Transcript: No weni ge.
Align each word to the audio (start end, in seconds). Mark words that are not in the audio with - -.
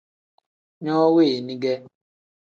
No 0.83 0.95
weni 1.15 1.55
ge. 1.61 1.73